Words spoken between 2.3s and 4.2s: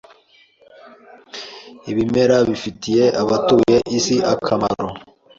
bifitiye abatuye isi